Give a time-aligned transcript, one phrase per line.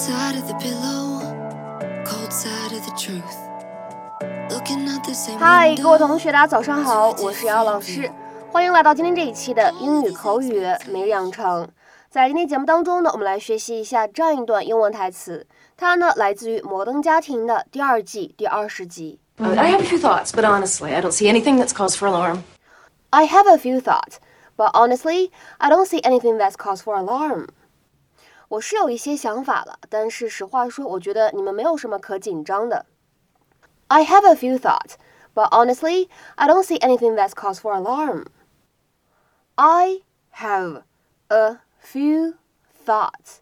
[0.00, 1.20] side of the pillow,
[2.04, 3.36] cold side of the truth.
[4.50, 8.10] Looking at the same 嗨，各位 window, 同学，大家早上好，我是姚老师，
[8.50, 11.68] 欢迎来到今天这一期的英语口语每日养成。
[12.08, 19.20] 在今天节目当中呢，我们来学习一下这样一段英文台词，它呢来自于《摩登家庭》的第二季第二十集。
[19.38, 22.08] Uh, I have a few thoughts, but honestly, I don't see anything that's cause for
[22.08, 22.44] alarm.
[23.10, 24.16] I have a few thoughts,
[24.56, 27.48] but honestly, I don't see anything that's cause for alarm.
[28.50, 32.86] 我是有一些想法了，但是实话说，我觉得你们没有什么可紧张的。
[33.88, 34.94] I have a few thoughts,
[35.34, 38.26] but honestly, I don't see anything that's cause for alarm.
[39.56, 40.02] I
[40.34, 40.82] have
[41.28, 42.34] a few
[42.84, 43.40] thoughts,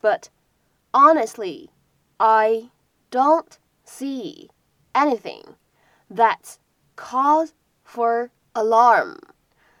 [0.00, 0.28] but
[0.92, 1.70] honestly,
[2.16, 2.70] I
[3.10, 4.50] don't see
[4.92, 5.56] anything
[6.10, 6.56] that's
[6.96, 7.50] cause
[7.84, 9.18] for alarm.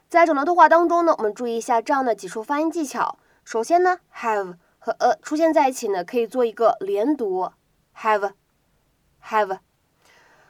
[0.08, 3.18] 在整段对话当中呢，我们注意一下这样的几处发音技巧。
[3.44, 7.49] 首先呢，have 和 a 出现在一起呢，可以做一个连读
[7.97, 8.33] ，have
[9.23, 9.59] have。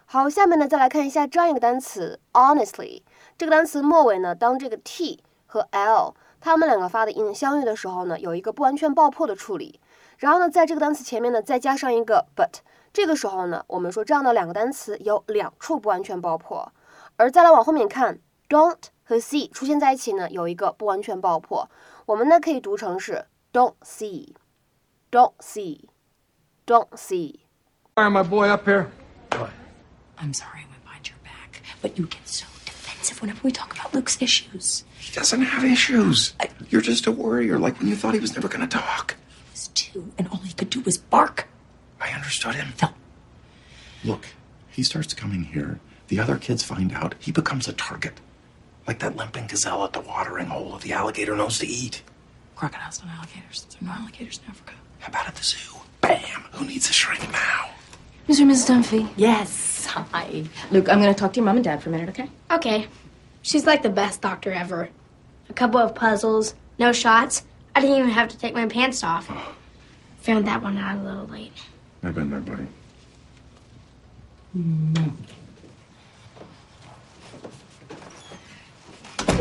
[0.06, 3.04] 好，下面呢再来看一下这样一个单词，honestly。
[3.38, 9.80] 这个单词末尾呢，当这个 t 和 l 它们两个发的音相遇的时候呢，有一个不完全爆破的处理。
[10.18, 12.62] 然后呢，在这个单词前面呢，再加上一个 but。
[12.92, 16.74] 这个时候呢，我们说这样的两个单词有两处不完全爆破。
[17.18, 18.18] 而再来往后面看
[18.50, 21.70] ，don't 和 see 出现在一起呢，有一个不完全爆破。
[22.08, 24.36] 我们呢可以读成是 don't see.
[25.12, 25.90] Don't see.
[26.66, 28.92] Don't see。Fire my boy up here.
[30.18, 33.74] I'm sorry I went behind your back, but you get so defensive whenever we talk
[33.74, 34.84] about Luke's issues.
[35.00, 36.34] He doesn't have issues.
[36.70, 39.16] You're just a worrier, like when you thought he was never going to talk.
[39.28, 41.48] He was two, and all he could do was bark.
[42.00, 42.70] I understood him.
[42.76, 42.94] Phil,
[44.04, 44.28] Look,
[44.70, 45.80] he starts coming here.
[46.08, 47.16] The other kids find out.
[47.20, 48.20] He becomes a target.
[48.88, 52.02] Like that limping gazelle at the watering hole that the alligator knows to eat.
[52.56, 53.66] Crocodiles don't alligators.
[53.70, 54.74] There are no alligators in Africa.
[55.00, 55.78] How about at the zoo?
[56.02, 56.44] Bam!
[56.54, 57.70] Who needs a shrink now?
[58.28, 58.42] Mr.
[58.42, 58.70] and Mrs.
[58.70, 59.10] Dunphy.
[59.18, 59.86] Yes.
[59.86, 60.46] Hi.
[60.72, 62.30] Luke, I'm going to talk to your mom and dad for a minute, okay?
[62.52, 62.88] Okay.
[63.42, 64.90] She's like the best doctor ever.
[65.50, 67.44] A couple of puzzles, no shots.
[67.76, 69.30] I didn't even have to take my pants off.
[70.22, 71.52] Found that one out a little late.
[72.02, 72.68] I've been there, buddy.
[74.58, 75.10] Mm-hmm.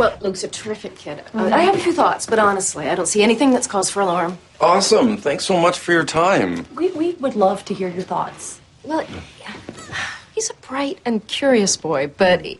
[0.02, 1.22] Well, Luke's a terrific kid.
[1.32, 4.00] Uh, I have a few thoughts, but honestly, I don't see anything that's cause for
[4.00, 4.36] alarm.
[4.60, 5.16] Awesome.
[5.16, 6.66] Thanks so much for your time.
[6.74, 8.60] We, we would love to hear your thoughts.
[8.82, 9.06] Well,
[9.38, 9.52] yeah,
[10.34, 12.58] he's a bright and curious boy, but he,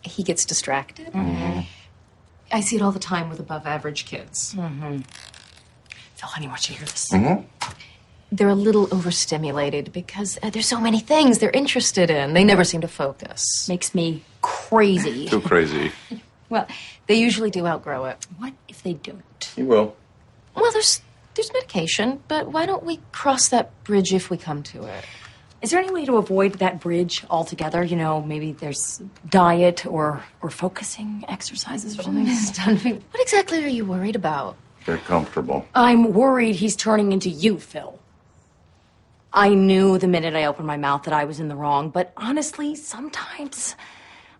[0.00, 1.14] he gets distracted.
[2.50, 4.52] I see it all the time with above average kids.
[4.54, 5.02] Mm-hmm.
[6.16, 7.12] Phil, honey, I want you hear this.
[8.32, 12.32] They're a little overstimulated because uh, there's so many things they're interested in.
[12.32, 13.68] They never seem to focus.
[13.68, 15.28] makes me crazy.
[15.28, 15.92] Too crazy.
[16.52, 16.66] Well,
[17.06, 18.26] they usually do outgrow it.
[18.36, 19.54] what if they don't?
[19.56, 19.96] You will.
[20.54, 21.00] Well, there's
[21.34, 25.02] there's medication, but why don't we cross that bridge if we come to it?
[25.62, 27.82] Is there any way to avoid that bridge altogether?
[27.82, 32.24] You know, maybe there's diet or or focusing exercises or something.
[32.26, 34.56] Miss what exactly are you worried about?
[34.84, 35.64] Get comfortable.
[35.74, 37.98] I'm worried he's turning into you, Phil.
[39.32, 42.12] I knew the minute I opened my mouth that I was in the wrong, but
[42.18, 43.74] honestly, sometimes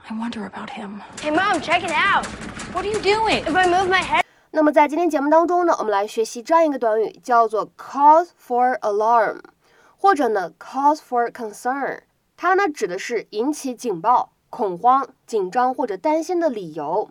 [0.10, 1.02] I wonder about him.
[1.22, 2.26] Hey, Mom, check it out.
[2.74, 3.44] What are you doing?
[3.46, 9.42] If I move my head, 那么在今天节目当中呢，我们来学习这样一个短语，叫做 cause for alarm，
[9.98, 12.02] 或者呢 cause for concern。
[12.38, 17.10] 它呢指的是引起警报、恐慌、紧张或者担心的理由，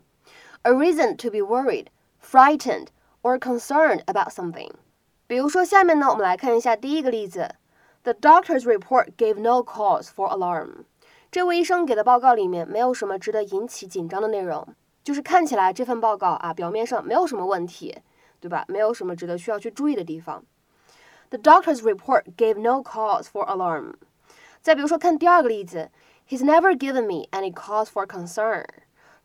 [0.63, 1.87] a reason to be worried,
[2.25, 2.87] frightened
[3.23, 4.71] or concerned about something。
[5.27, 7.57] 比如说下面呢，我们来看一下第一个例子：
[8.05, 10.85] The doctor's report gave no cause for alarm。
[11.32, 14.68] 这位医生给的报告里面没有什么值得引起紧张的内容。
[15.02, 17.98] 就是看起来这份报告啊，表面上没有什么问题，
[18.42, 18.66] 对吧？
[18.68, 20.44] 没有什么值得需要去注意的地方。
[21.30, 23.94] The doctor's report gave no cause for alarm。
[24.62, 25.90] 再比如说，看第二个例子
[26.28, 28.66] ，He's never given me any cause for concern。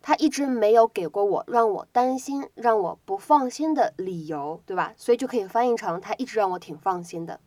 [0.01, 4.95] 他一直没有给过我让我担心、让我不放心的理由，对吧？
[4.97, 7.41] 所以就可以翻译成他一直让我挺放心的。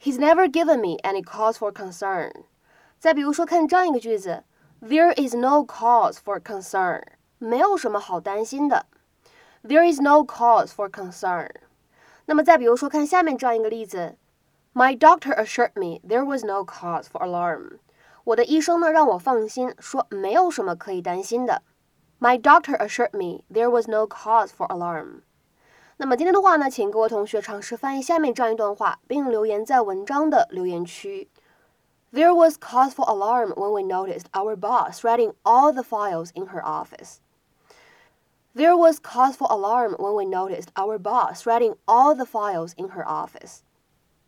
[0.00, 2.32] He's never given me any cause for concern。
[3.01, 4.43] 再比如说，看这样一个句子，
[4.81, 7.03] There is no cause for concern。
[7.39, 8.85] 没有什么好担心的。
[9.63, 11.49] There is no cause for concern。
[12.25, 14.17] 那么再比如说，看下面这样一个例子，
[14.73, 17.79] My doctor assured me there was no cause for alarm。
[18.23, 21.61] 我的医生呢让我放心，说没有什么可以担心的。
[22.19, 25.21] My doctor assured me there was no cause for alarm。
[25.97, 31.29] 那么今天的话呢，请各位同学尝试翻译下面这样一段话，并留言在文章的留言区。
[32.13, 36.47] There was cause for alarm when we noticed our boss shredding all the files in
[36.47, 37.19] her office.
[38.55, 42.89] There was cause for alarm when we noticed our boss shredding all the files in
[42.89, 43.59] her office.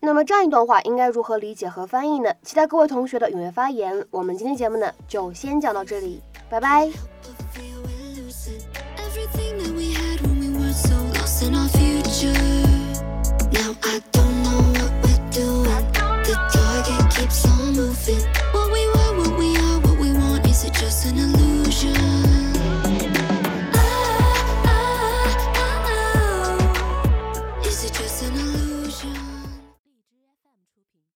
[0.02, 2.34] 那么这样一段话应该如何理解和翻译呢？
[2.44, 4.06] 期待各位同学的踊跃发言。
[4.12, 6.90] 我们今天节目呢就先讲到这里，拜拜。